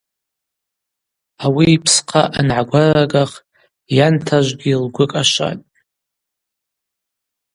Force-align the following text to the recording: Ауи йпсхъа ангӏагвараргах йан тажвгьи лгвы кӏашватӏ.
Ауи 1.45 1.65
йпсхъа 1.77 2.23
ангӏагвараргах 2.37 3.31
йан 3.97 4.15
тажвгьи 4.25 4.73
лгвы 4.83 5.05
кӏашватӏ. 5.11 5.65